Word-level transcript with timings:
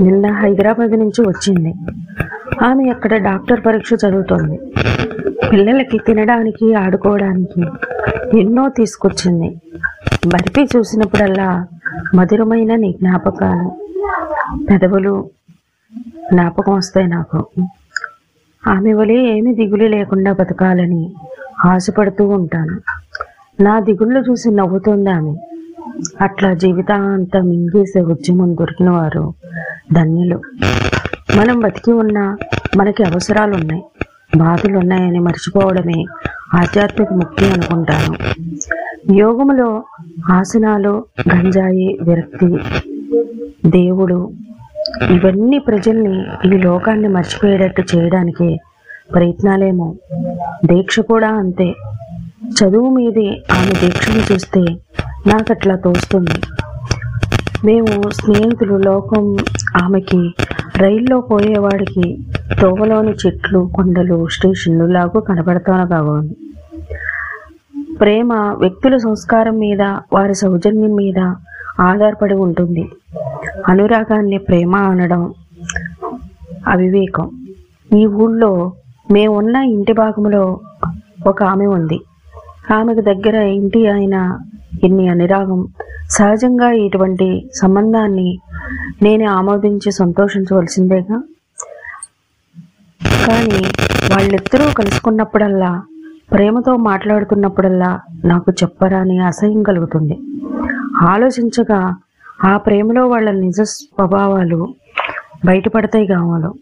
నిన్న 0.00 0.26
హైదరాబాద్ 0.26 0.90
నుంచి 0.90 1.20
వచ్చింది. 1.22 1.74
ఆమె 2.64 2.88
అక్కడ 2.88 3.16
డాక్టర్ 3.16 3.60
పరీక్ష 3.66 3.90
చదువుతోంది. 3.92 4.60
పిల్లలకి 5.52 5.98
తినడానికి 5.98 6.74
ఆడుకోవడానికి 6.74 7.62
ఎన్నో 8.38 8.68
తీసుకొచ్చింది. 8.68 9.60
బర్ఫీ 10.26 10.68
చూసినప్పుడల్లా 10.76 11.66
మధురమైన 12.14 12.74
నీ 12.74 12.92
జ్ఞాపకాలు 12.92 13.70
పెదవులు 14.64 15.30
జ్ఞాపకం 16.32 16.74
వస్తాయి 16.74 17.06
నాకు. 17.06 17.44
ఆమె 18.68 18.92
వలె 18.92 19.14
ఏమి 19.14 19.54
దిగులు 19.54 19.84
లేకుండా 19.84 20.32
బతకాలని 20.32 21.12
ఆశపడుతూ 21.64 22.28
ఉంటాను. 22.28 22.80
నా 23.62 23.80
దిగుళ్ళు 23.80 24.20
చూసి 24.20 24.50
నవ్వుతుంది 24.50 25.10
ఆమె. 25.10 25.34
అట్లా 26.20 26.54
జీవితాంతం 26.54 27.48
మింగేసే 27.48 28.00
ఉద్యమం 28.00 28.56
దొరికిన 28.56 28.90
వారు 28.90 29.34
ధన్యులు. 29.92 30.40
మనం 31.36 31.60
బతికి 31.60 31.92
ఉన్నా 31.92 32.36
మనకి 32.76 33.02
అవసరాలు 33.02 33.54
ఉన్నాయి 33.54 33.82
బాధలు 34.36 34.78
ఉన్నాయని 34.78 35.18
మర్చిపోవడమే 35.18 36.04
ఆధ్యాత్మిక 36.54 37.12
ముక్తి 37.12 37.46
అనుకుంటాను. 37.46 38.16
యోగములో 39.14 39.84
ఆసనాలు 40.30 41.04
గంజాయి 41.34 41.98
విరక్తి 42.02 42.46
దేవుడు 43.68 44.30
ఇవన్నీ 45.10 45.58
ప్రజల్ని 45.58 46.24
ఈ 46.46 46.58
లోకాన్ని 46.58 47.08
మర్చిపోయేటట్టు 47.08 47.96
చేయడానికి 47.96 48.60
ప్రయత్నాలేమో. 49.14 49.94
దీక్ష 50.64 51.00
కూడా 51.00 51.28
అంతే. 51.28 51.74
చదువు 52.44 52.90
మీదే 52.90 53.42
ఆమె 53.52 53.72
దీక్షను 53.80 54.32
చూస్తే 54.32 54.60
నాకు 55.26 55.52
అట్లా 55.52 55.76
తోస్తుంది. 55.76 56.55
మేము 57.64 58.10
స్నేహితులు 58.10 58.76
లోకం 58.76 59.36
ఆమెకి 59.82 60.34
రైల్లో 60.76 61.20
పోయేవాడికి 61.20 62.18
తోవలోని 62.60 63.14
చెట్లు 63.26 63.70
కొండలు 63.74 64.26
స్టేషన్లు 64.26 64.84
లాగా 64.84 65.20
కనబడతాను 65.20 65.86
కావాలి 65.86 66.36
ప్రేమ 68.00 68.32
వ్యక్తుల 68.58 68.96
సంస్కారం 68.96 69.58
మీద 69.58 69.82
వారి 70.12 70.34
సౌజన్యం 70.34 70.94
మీద 70.94 71.34
ఆధారపడి 71.80 72.34
ఉంటుంది. 72.34 72.88
అనురాగాన్ని 73.68 74.38
ప్రేమ 74.38 74.76
అనడం 74.76 75.34
అవివేకం. 76.66 77.30
ఈ 77.94 78.06
ఊళ్ళో 78.06 78.72
మేమున్న 79.12 79.56
ఇంటి 79.56 79.92
భాగంలో 79.92 80.60
ఒక 81.26 81.42
ఆమె 81.42 81.66
ఉంది. 81.66 82.00
ఆమెకు 82.74 83.00
దగ్గర 83.00 83.34
ఇంటి 83.34 83.88
ఆయన 83.88 84.38
ఎన్ని 84.84 85.08
అనురాగం. 85.08 85.68
సహజంగా 86.10 86.70
ఇటువంటి 86.70 87.50
సంబంధాన్ని 87.54 88.38
నేను 89.02 89.30
ఆమోదించి 89.30 89.92
సంతోషించవలసిందేగా? 89.92 91.22
కానీ 93.26 93.64
వాళ్ళిద్దరూ 94.12 94.72
కలుసుకున్నప్పుడల్లా 94.72 95.82
ప్రేమతో 96.32 96.76
మాట్లాడుతున్నప్పుడల్లా 96.76 98.00
నాకు 98.24 98.52
చెప్పరాని 98.52 99.18
అసహ్యం 99.18 99.62
కలుగుతుంది. 99.62 100.18
ఆలోచించగా 101.02 101.96
ఆ 102.44 102.56
ప్రేమలో 102.56 103.08
వాళ్ళ 103.08 103.30
నిజ 103.30 103.60
స్వభావాలు 103.62 104.74
బయటపడతాయి 105.44 106.06
కావాలో. 106.06 106.54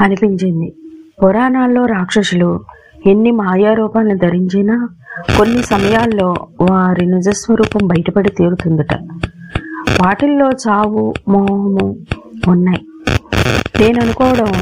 అనిపించింది. 0.00 0.74
పురాణాల్లో 1.24 1.86
రాక్షసులు 1.86 2.60
ఎన్ని 3.06 3.30
మాయారూపాలను 3.30 4.16
ధరించినా 4.18 4.88
కొన్ని 5.38 5.62
సమయాల్లో 5.62 6.34
వారి 6.70 7.06
నిజస్వరూపం 7.06 7.86
బయటపడి 7.86 8.30
తీరుతుందట. 8.30 8.94
వాటిల్లో 10.02 10.50
చావు 10.50 11.14
మోహము 11.28 11.96
ఉన్నాయి. 12.48 12.82
నేను 13.80 14.00
అనుకోవడం 14.00 14.52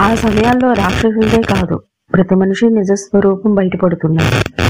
ఆ 0.00 0.14
సమయాల్లో 0.14 0.72
రాక్షసులదే 0.72 1.42
కాదు 1.42 1.82
ప్రతి 2.12 2.34
మనిషి 2.34 2.70
నిజస్వరూపం 2.70 3.54
బయటపడుతున్నారు 3.54 4.64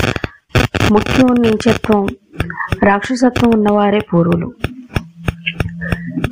ముఖ్యం 0.93 1.27
నీచత్వం 1.27 2.07
రాక్షసత్వం 2.83 3.51
ఉన్నవారే 3.51 4.01
పూర్వులు. 4.15 4.53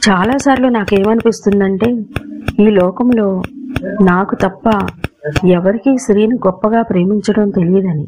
చాలాసార్లు 0.08 0.68
నాకేమనిపిస్తుందంటే 0.68 1.86
ఈ 2.60 2.70
లోకంలో 2.70 3.42
నాకు 4.02 4.34
తప్ప 4.34 4.68
ఎవరికీ 5.44 5.98
స్త్రీని 5.98 6.34
గొప్పగా 6.34 6.82
ప్రేమించడం 6.82 7.50
తెలియదని. 7.50 8.06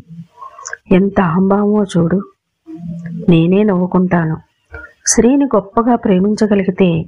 ఎంత 0.92 1.20
అహంభావమో 1.20 1.84
చూడు. 1.84 2.22
నేనే 3.28 3.62
నవ్వుకుంటాను. 3.62 4.36
స్త్రీని 5.06 5.44
గొప్పగా 5.44 5.96
ప్రేమించగలిగితే 5.96 7.04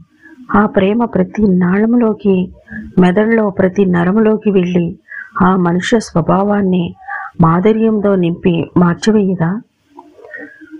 ఆ 0.55 0.67
ప్రేమ 0.67 1.05
ప్రతి 1.05 1.49
నాళములోకి 1.49 2.53
మెదడులో 3.01 3.51
ప్రతి 3.51 3.87
నరములోకి 3.87 4.51
వెళ్ళి 4.51 4.99
ఆ 5.43 5.57
మనుష్య 5.57 6.01
స్వభావాన్ని 6.01 6.95
మాధుర్యంతో 7.41 8.15
నింపి 8.15 8.71
మార్చివేయదా? 8.77 9.61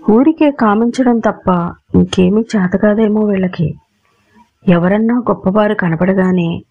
ఊరికే 0.09 0.51
కామించడం 0.51 1.19
తప్ప 1.19 1.73
ఇంకేమీ 1.95 2.41
చేతకాదేమో 2.41 3.21
వీళ్ళకి. 3.21 3.75
ఎవరన్నా 4.67 5.15
గొప్పవారు 5.17 5.73
కనపడగానే 5.73 6.63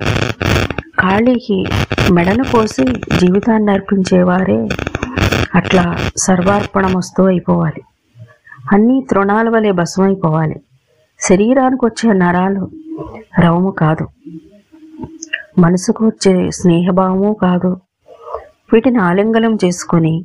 ఖాళీకి 1.00 1.64
మెడను 2.12 2.44
కోసి 2.44 2.84
జీవితాన్ని 3.18 3.72
అర్పించేవారే 3.72 4.68
అట్లా 5.54 5.96
సర్వార్పణ 6.16 6.96
వస్తూ 6.96 7.24
అయిపోవాలి. 7.24 7.82
అన్నీ 8.72 9.06
తృణాల 9.10 9.48
వలె 9.48 9.72
భస్మైపోవాలి 9.72 10.60
శరీరానికి 11.20 11.84
వచ్చే 11.84 12.12
నరాలు 12.12 12.70
రవము 13.40 13.70
కాదు. 13.70 14.08
మనసుకు 15.58 16.06
వచ్చే 16.06 16.50
స్నేహభావము 16.50 17.36
కాదు. 17.42 17.76
వీటిని 18.72 18.98
ఆలింగనం 18.98 19.58
చేసుకొని 19.64 20.24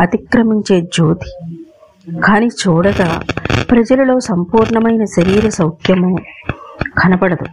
అతిక్రమించే 0.00 0.80
జ్యోతి. 0.80 1.30
కానీ 2.20 2.46
చూడగా 2.46 3.22
ప్రజలలో 3.70 4.20
సంపూర్ణమైన 4.20 5.04
శరీర 5.04 5.48
సౌఖ్యము 5.48 6.16
కనపడదు. 6.98 7.46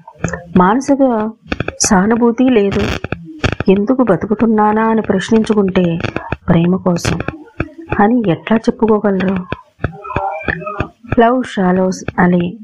మానసిక 0.57 1.31
సానుభూతి 1.79 2.49
లేదు. 2.49 2.81
ఎందుకు 3.71 4.03
బతుకుతున్నానా 4.03 4.83
అని 4.83 5.01
ప్రశ్నించుకుంటే 5.01 5.99
ప్రేమ 6.49 6.75
కోసం. 6.75 7.19
అని 7.99 8.29
ఎట్లా 8.29 8.57
చెప్పుకోగలరు? 8.57 9.37
లవ్ 11.19 11.43
షాలోస్ 11.43 12.03
అని 12.19 12.57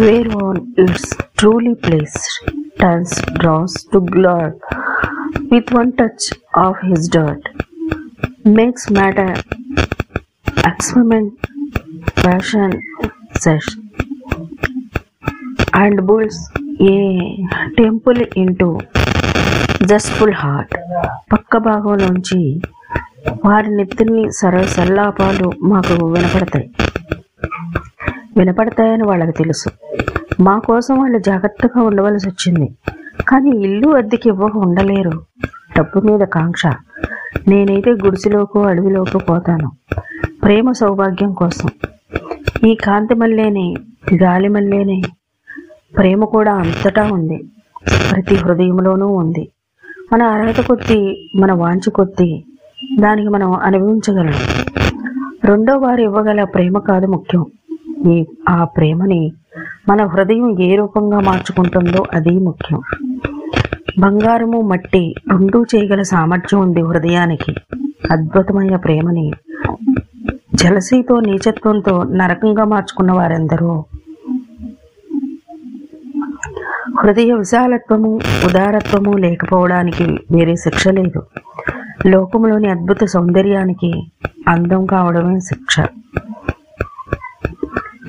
where 0.00 0.28
own 0.28 0.80
it's 0.80 1.16
truly 1.36 1.74
place 1.84 2.18
turns 2.80 3.16
draws 3.38 3.78
to 3.92 4.00
glad 4.14 4.56
with 5.50 5.68
one 5.72 5.90
touch 5.92 6.24
of 6.58 6.76
his 6.82 7.02
dirt 7.08 7.42
makes 8.56 8.82
matter 8.90 9.26
experiment 10.64 11.28
passion 12.18 12.70
sesh 13.36 13.68
and 15.76 15.98
builds 16.08 16.38
a 16.88 16.98
temple 17.80 18.22
into 18.36 18.68
joyful 19.90 20.34
heart 20.34 20.74
పక్క 21.32 21.58
భాగం 21.66 21.96
నుంచి 22.04 22.38
వారి 23.44 23.70
నెత్తిని 23.76 24.22
సర 24.38 24.62
సల్లాపాలు 24.74 25.48
మాకు 25.64 25.94
వినపడతాయి 26.12 26.68
వినపడతాయని 28.38 29.04
వాళ్ళకి 29.10 29.34
తెలుసు 29.40 29.68
మా 30.40 30.58
కోసం 30.58 30.98
వాళ్ళు 30.98 31.18
జాగ్రత్తగా 31.18 31.82
ఉండవలసి 31.82 32.28
వచ్చింది. 32.28 32.74
కానీ 33.28 33.50
ఇల్లు 33.50 33.88
అద్దెకి 33.88 34.28
ఇవ్వక 34.28 34.56
ఉండలేరు. 34.56 35.22
డబ్బు 35.78 36.00
మీద 36.00 36.20
కాంక్ష. 36.20 36.62
నేనైతే 37.48 37.90
గుడిసెలోకో 37.90 38.62
అడవిలోకో 38.62 39.18
పోతాను. 39.18 39.72
ప్రేమ 40.44 40.72
సౌభాగ్యం 40.72 41.32
కోసం. 41.32 41.68
ఈ 42.68 42.74
కాంతి 42.74 43.14
మల్లేనే 43.14 43.74
గాలి 44.22 44.48
మల్లేనే 44.48 45.02
ప్రేమ 45.98 46.24
కూడా 46.24 46.54
అంతటా 46.54 47.02
ఉంది. 47.12 47.44
ప్రతి 48.10 48.34
హృదయంలోనూ 48.34 49.08
ఉంది. 49.08 49.48
మన 50.12 50.22
అర్హత 50.22 50.66
కొద్దీ 50.66 51.30
మన 51.36 51.52
వాంఛ 51.52 51.90
కొద్దీ 51.94 52.44
దానికి 53.00 53.28
మనం 53.28 53.52
అనుభవించగలం. 53.54 54.34
రెండో 55.44 55.76
వారు 55.76 56.00
ఇవ్వగల 56.00 56.44
ప్రేమ 56.44 56.78
కాదు 56.78 57.06
ముఖ్యం. 57.06 57.46
ఈ 58.12 58.24
ఆ 58.48 58.64
ప్రేమని 58.64 59.32
మన 59.88 60.06
హృదయం 60.06 60.62
ఏ 60.62 60.76
రూపంగా 60.76 61.20
మార్చుకుంటుందో 61.20 62.04
అది 62.12 62.30
ముఖ్యం. 62.30 62.80
బంగారము 63.98 64.60
మట్టి 64.60 65.14
రెండూ 65.30 65.62
చేయగల 65.62 66.02
సామర్థ్యం 66.02 66.60
ఉంది 66.60 66.80
హృదయానికి. 66.80 67.54
అద్భుతమైన 68.10 68.76
ప్రేమని. 68.76 69.32
జలసీతో 70.54 71.20
నీచత్వంతో 71.20 72.02
నరకంగా 72.02 72.64
మార్చుకున్న 72.64 73.12
వారెందరో. 73.12 73.84
హృదయ 77.02 77.32
విశాలత్వము 77.32 78.20
ఉదారత్వము 78.44 79.16
లేకపోవడానికి 79.16 80.04
వేరే 80.04 80.56
శిక్ష 80.56 80.88
లేదు. 80.88 81.22
లోకంలోని 82.06 82.70
అద్భుత 82.70 83.04
సౌందర్యానికి 83.04 84.12
అందం 84.48 84.86
కావడమే 84.86 85.40
శిక్ష. 85.40 85.80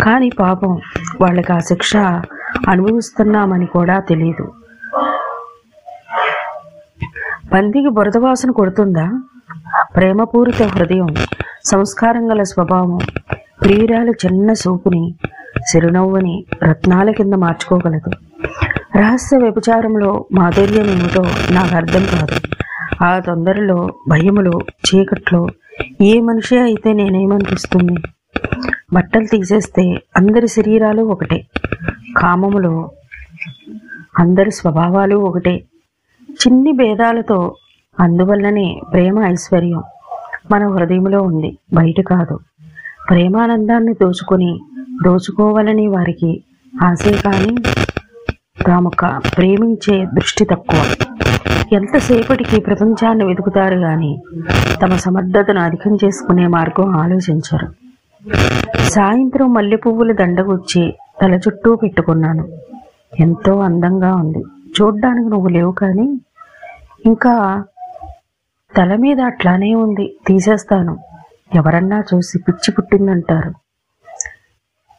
కానీ 0.01 0.29
పాపం 0.29 0.79
వాళ్ళకి 1.21 1.53
ఆ 1.53 1.59
శిక్ష 1.59 1.95
అనుభవిస్తున్నామని 2.69 3.65
కూడా 3.65 3.99
తెలియదు 3.99 4.53
పందికి 7.53 7.89
బురద 7.89 8.17
వాసన 8.17 8.51
కొడుతుందా? 8.51 9.11
ప్రేమపూరిత 9.95 10.63
హృదయం 10.63 11.07
సంస్కారం 11.65 12.31
గల 12.31 12.43
స్వభావం 12.43 12.97
ప్రియురాలు 13.61 14.11
చిన్న 14.11 14.53
సూపుని 14.53 15.15
చిరునవ్వుని 15.57 16.45
రత్నాల 16.63 17.11
కింద 17.11 17.33
మార్చుకోగలదు. 17.33 18.11
రహస్య 18.99 19.37
వ్యభిచారంలో 19.37 20.25
మాధుర్యం 20.33 20.85
ఏమిటో 20.85 21.23
నాకు 21.51 21.75
అర్థం 21.75 22.05
కాదు. 22.05 22.37
ఆ 23.03 23.19
తొందరలో 23.19 23.89
భయములో 24.07 24.59
చీకట్లో 24.87 25.47
ఏ 26.01 26.19
మనిషి 26.19 26.59
అయితే 26.59 26.93
నేనేమనిపిస్తుంది? 26.93 27.95
బట్టలు 28.93 29.25
తీసేస్తే 29.25 30.01
అందరి 30.17 30.47
శరీరాలు 30.47 31.01
ఒకటే. 31.03 31.45
కామములో 32.17 32.91
అందరి 34.19 34.51
స్వభావాలు 34.51 35.15
ఒకటే. 35.15 35.63
చిన్ని 36.31 36.71
భేదాలతో 36.71 37.55
అందువల్లనే 37.99 38.81
ప్రేమ 38.93 39.19
ఐశ్వర్యం 39.19 39.83
మన 40.51 40.67
హృదయంలో 40.67 41.21
ఉంది 41.21 41.57
బయట 41.73 42.01
కాదు. 42.01 42.39
ప్రేమానందాన్ని 43.09 43.93
దోచుకొని 43.93 44.59
దోచుకోవాలని 45.05 45.87
వారికి 45.87 46.43
ఆశే 46.81 47.13
కానీ 47.25 47.55
తాము 48.67 48.91
ప్రేమించే 49.37 50.05
దృష్టి 50.05 50.45
తక్కువ. 50.45 50.79
ఎంతసేపటికి 51.73 52.59
ప్రపంచాన్ని 52.59 53.25
వెతుకుతారు 53.25 53.75
కానీ 53.75 54.21
తమ 54.81 54.95
సమర్థతను 54.95 55.59
అధికం 55.59 55.97
చేసుకునే 56.05 56.47
మార్గం 56.47 56.95
ఆలోచించరు. 56.95 57.86
సాయంత్రం 58.89 59.53
మల్లె 59.53 59.77
దండ 59.77 60.13
దండగుచ్చి 60.13 60.93
తల 61.21 61.35
చుట్టూ 61.35 61.75
పెట్టుకున్నాను. 61.75 62.47
ఎంతో 63.19 63.59
అందంగా 63.59 64.15
ఉంది. 64.15 64.43
చూడ్డానికి 64.75 65.29
నువ్వు 65.29 65.47
లేవు 65.47 65.71
కానీ 65.71 66.21
ఇంకా 67.05 67.63
తల 68.77 68.95
మీద 68.95 69.21
అట్లానే 69.21 69.75
ఉంది. 69.75 70.15
తీసేస్తాను. 70.27 70.97
ఎవరన్నా 71.55 72.03
చూసి 72.13 72.39
పిచ్చి 72.39 72.71
పుట్టిందంటారు. 72.71 73.51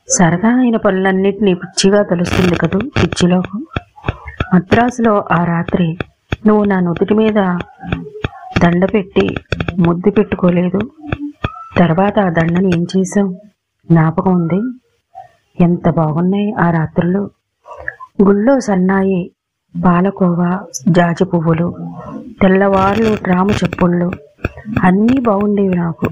సరదా 0.08 0.48
అయిన 0.48 0.76
పనులన్నింటినీ 0.76 1.54
పిచ్చిగా 1.54 2.02
తెలుస్తుంది 2.02 2.56
కదూ 2.56 2.78
పిచ్చిలోకం. 2.78 3.66
మద్రాసులో 4.54 5.24
ఆ 5.32 5.44
రాత్రి 5.44 5.98
నువ్వు 6.46 6.64
నా 6.64 6.80
నుదుటి 6.80 7.14
మీద 7.14 7.38
దండ 8.62 8.84
పెట్టి 8.94 9.36
ముద్దు 9.78 10.10
పెట్టుకోలేదు. 10.10 10.78
తర్వాత 11.78 12.18
ఆ 12.18 12.28
దండని 12.28 12.68
ఏం 12.76 12.86
చేసావు 12.96 13.30
జ్ఞాపకం 13.88 14.34
ఉంది? 14.34 14.60
ఎంత 15.58 15.88
బాగున్నాయి 15.90 16.52
ఆ 16.58 16.70
రాత్రులు? 16.70 17.22
గుళ్ళో 18.22 18.60
సన్నాయి 18.60 19.20
పాలకోవా 19.74 20.50
జాజి 20.88 21.24
పువ్వులు 21.24 21.68
తెల్లవార్లు 22.42 23.14
రాము 23.26 23.52
చెప్పుళ్ళు 23.52 24.08
అన్నీ 24.84 25.20
బాగుండేవి 25.20 25.74
నాకు. 25.74 26.06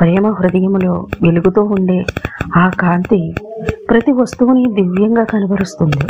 ప్రేమ 0.00 0.30
హృదయములో 0.30 0.92
వెలుగుతూ 1.22 1.62
ఉండే 1.62 1.98
ఆ 2.56 2.70
కాంతి 2.80 3.20
ప్రతి 3.90 4.12
వస్తువుని 4.12 4.66
దివ్యంగా 4.74 5.24
కనబరుస్తుంది. 5.24 6.06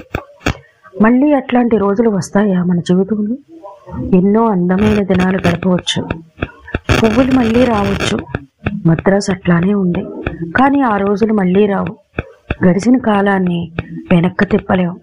మళ్ళీ 1.03 1.33
అట్లాంటి 1.33 1.77
రోజులు 1.77 2.11
వస్తాయా 2.11 2.65
మన 2.65 2.81
జీవితంలో? 2.81 3.37
ఎన్నో 4.15 4.47
అందమైన 4.47 5.03
దినాలు 5.03 5.39
గడపవచ్చు. 5.39 6.03
పువ్వులు 7.01 7.33
మళ్ళీ 7.33 7.65
రావచ్చు. 7.65 8.17
మద్రాసు 8.87 9.31
అట్లానే 9.33 9.75
ఉంది. 9.75 10.03
కానీ 10.53 10.81
ఆ 10.81 10.97
రోజులు 10.97 11.33
మళ్ళీ 11.33 11.67
రావు. 11.67 11.93
గడిచిన 12.67 12.97
కాలాన్ని 12.99 13.73
వెనక్కి 14.13 14.45
తిప్పలేం 14.45 15.01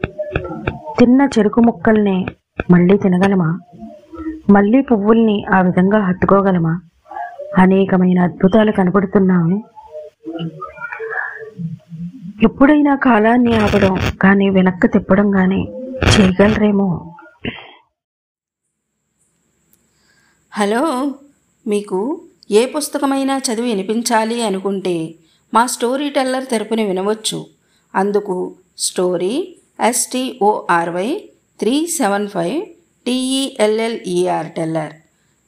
తిన్న 0.99 1.29
చెరుకు 1.37 1.61
ముక్కల్ని 1.61 2.17
మళ్ళీ 2.71 2.97
తినగలమా? 2.97 3.59
మళ్ళీ 4.49 4.81
పువ్వుల్ని 4.81 5.45
ఆ 5.53 5.61
విధంగా 5.61 5.99
హత్తుకోగలమా? 5.99 6.73
అనేకమైన 7.57 8.19
అద్భుతాలు 8.19 8.71
కనపడుతున్నాము 8.71 9.57
ఎప్పుడైనా 12.43 12.95
కాలాన్ని 12.95 13.55
ఆపడం 13.55 13.95
కానీ 14.21 14.49
వెనక్కి 14.49 14.87
తిప్పడం 14.87 15.31
కానీ 15.31 15.61
చేయగలరేమో? 16.13 17.15
హలో 20.53 20.81
మీకు 21.67 21.99
ఏ 22.51 22.65
పుస్తకమైనా 22.65 23.37
చదివి 23.37 23.69
వినిపించాలి 23.69 24.41
అనుకుంటే 24.41 25.15
మా 25.53 25.65
స్టోరీ 25.65 26.09
టెల్లర్ 26.09 26.47
తెరపుని 26.47 26.83
వినవచ్చు. 26.83 27.45
అందుకు 27.95 28.55
story 28.77 29.55
S T O R Y 29.79 31.29
three 31.59 31.87
seven 31.87 32.27
five 32.27 32.65
T E L L E R 33.05 34.51
teller 34.51 34.93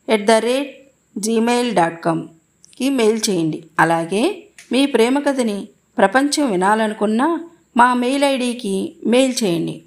at 0.10 0.26
the 0.26 0.32
rate 0.32 0.88
Gmail 1.18 1.76
dot 1.76 2.04
కామ్కి 2.04 2.90
mail 2.90 3.22
చేయండి. 3.30 3.64
అలాగే 3.80 4.44
మీ 4.72 4.86
ప్రేమ 4.86 5.20
కథని 5.20 5.68
ప్రపంచం 5.98 6.52
వినాలనుకున్న 6.52 7.40
మా 7.78 7.94
మెయిల్ 7.94 8.24
ఐడికి 8.24 8.96
మెయిల్ 9.06 9.36
చేయండి. 9.44 9.82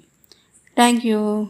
Thank 0.75 1.05
you. 1.05 1.47